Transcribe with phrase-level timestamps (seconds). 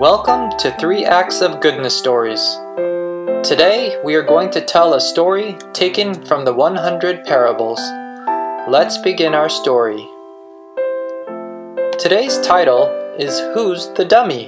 [0.00, 2.40] Welcome to Three Acts of Goodness Stories.
[3.46, 7.78] Today we are going to tell a story taken from the 100 Parables.
[8.66, 10.08] Let's begin our story.
[11.98, 12.86] Today's title
[13.18, 14.46] is Who's the Dummy?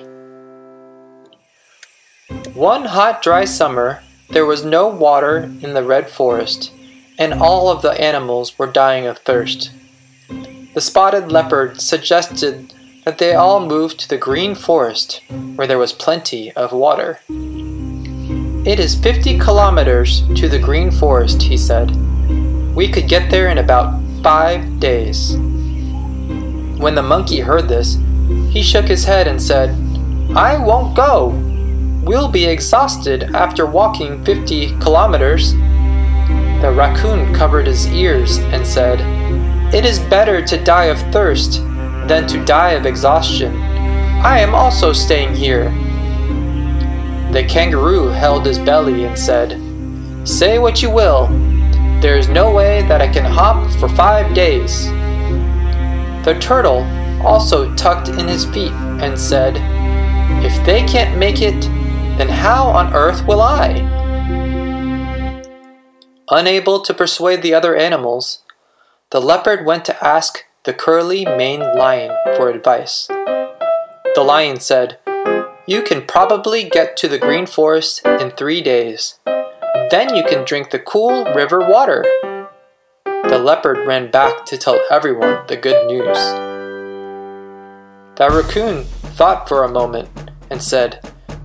[2.55, 6.73] One hot, dry summer, there was no water in the red forest,
[7.19, 9.71] and all of the animals were dying of thirst.
[10.73, 12.73] The spotted leopard suggested
[13.05, 15.23] that they all moved to the green forest
[15.57, 17.19] where there was plenty of water.
[18.65, 21.91] It is 50 kilometers to the green forest, he said.
[22.75, 25.37] We could get there in about five days.
[26.79, 27.99] When the monkey heard this,
[28.51, 29.71] he shook his head and said,
[30.37, 31.31] I won't go.
[32.05, 35.55] We'll be exhausted after walking 50 kilometers.
[36.63, 39.01] The raccoon covered his ears and said,
[39.75, 41.61] It is better to die of thirst
[42.09, 43.57] than to die of exhaustion.
[44.25, 45.71] I am also staying here.
[47.33, 49.59] The kangaroo held his belly and said,
[50.29, 51.29] Say what you will.
[52.01, 54.87] There is no way that I can hop for five days.
[56.25, 56.85] The turtle
[57.27, 59.57] also tucked in his feet and said,
[60.45, 61.61] If they can't make it,
[62.19, 63.89] then how on earth will I?
[66.31, 68.43] Unable to persuade the other animals,
[69.11, 73.09] the leopard went to ask the curly maned lion for advice.
[73.09, 74.99] The lion said,
[75.67, 79.19] You can probably get to the green forest in three days.
[79.91, 82.05] Then you can drink the cool river water.
[83.05, 86.19] The leopard ran back to tell everyone the good news.
[88.17, 88.85] The raccoon
[89.17, 90.11] thought for a moment
[90.49, 91.01] and said,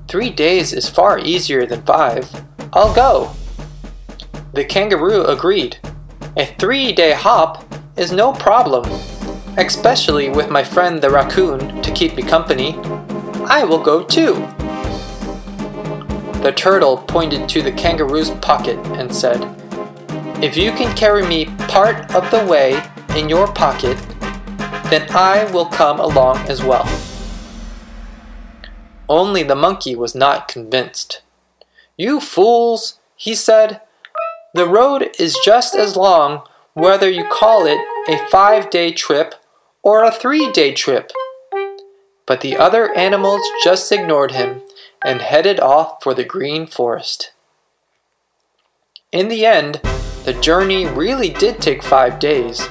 [0.07, 2.29] Three days is far easier than five.
[2.71, 3.31] I'll go.
[4.53, 5.79] The kangaroo agreed.
[6.35, 7.63] A three day hop
[7.97, 8.85] is no problem,
[9.57, 12.75] especially with my friend the raccoon to keep me company.
[13.49, 14.35] I will go too.
[16.43, 19.41] The turtle pointed to the kangaroo's pocket and said,
[20.43, 22.81] If you can carry me part of the way
[23.17, 23.97] in your pocket,
[24.89, 26.87] then I will come along as well.
[29.09, 31.21] Only the monkey was not convinced.
[31.97, 33.81] You fools, he said.
[34.53, 39.33] The road is just as long whether you call it a five day trip
[39.87, 41.13] or a three day trip.
[42.25, 44.61] But the other animals just ignored him
[45.05, 47.31] and headed off for the green forest.
[49.13, 49.75] In the end,
[50.25, 52.67] the journey really did take five days,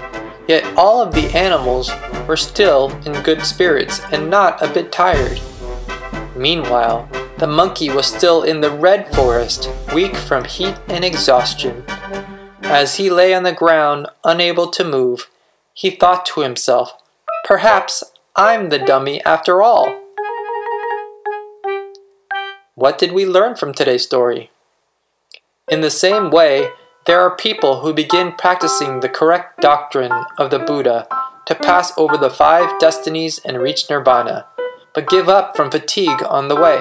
[0.46, 1.90] yet all of the animals
[2.28, 5.40] were still in good spirits and not a bit tired.
[6.36, 11.82] Meanwhile, the monkey was still in the red forest, weak from heat and exhaustion.
[12.60, 15.30] As he lay on the ground, unable to move,
[15.72, 16.92] he thought to himself,
[17.46, 18.02] Perhaps
[18.34, 20.02] I'm the dummy after all.
[22.74, 24.50] What did we learn from today's story?
[25.70, 26.70] In the same way,
[27.06, 31.06] there are people who begin practicing the correct doctrine of the Buddha
[31.46, 34.46] to pass over the five destinies and reach nirvana,
[34.92, 36.80] but give up from fatigue on the way.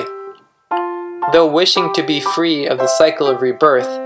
[1.31, 4.01] Though wishing to be free of the cycle of rebirth,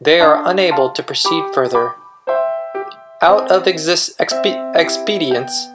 [0.00, 1.96] they are unable to proceed further.
[3.20, 5.66] Out of exist- expe- expedience,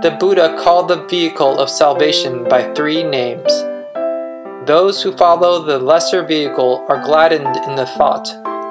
[0.00, 3.50] the Buddha called the vehicle of salvation by three names.
[4.64, 8.26] Those who follow the lesser vehicle are gladdened in the thought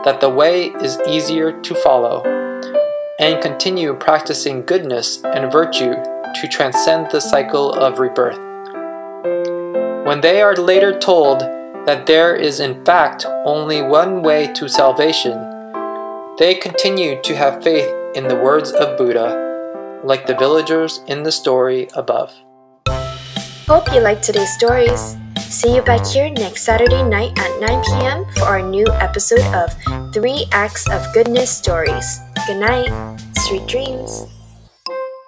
[0.05, 2.23] that the way is easier to follow,
[3.19, 8.39] and continue practicing goodness and virtue to transcend the cycle of rebirth.
[10.05, 11.41] When they are later told
[11.85, 15.33] that there is in fact only one way to salvation,
[16.39, 19.46] they continue to have faith in the words of Buddha,
[20.03, 22.31] like the villagers in the story above.
[23.67, 25.17] Hope you liked today's stories.
[25.49, 28.25] See you back here next Saturday night at 9 p.m.
[28.35, 29.71] for our new episode of
[30.13, 32.19] Three Acts of Goodness Stories.
[32.47, 32.91] Good night,
[33.47, 34.27] sweet dreams.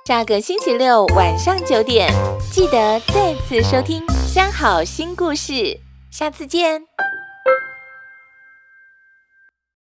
[0.05, 2.11] 下个星期六晚上九点，
[2.51, 5.53] 记得再次收听《三好心故事》，
[6.09, 6.81] 下次见。